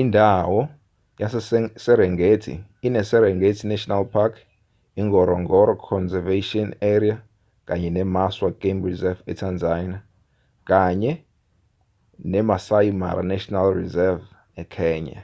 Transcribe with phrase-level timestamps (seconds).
[0.00, 0.60] indawo
[1.20, 2.54] yaseserengeti
[2.88, 4.32] ineserengeti national park
[5.00, 7.16] ingorongoro conservation area
[7.68, 9.98] kanye nemaswa game reserve etanzania
[10.68, 11.12] kanye
[12.32, 14.22] nemaasai mara national reserve
[14.62, 15.20] ekenya